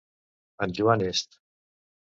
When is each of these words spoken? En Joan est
En 0.57 0.73
Joan 0.79 0.99
est 1.11 1.39